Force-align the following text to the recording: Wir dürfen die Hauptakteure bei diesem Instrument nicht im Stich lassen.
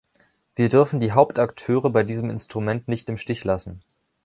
Wir 0.55 0.67
dürfen 0.67 0.99
die 0.99 1.11
Hauptakteure 1.11 1.91
bei 1.91 2.01
diesem 2.01 2.31
Instrument 2.31 2.87
nicht 2.87 3.07
im 3.07 3.17
Stich 3.17 3.43
lassen. 3.43 3.81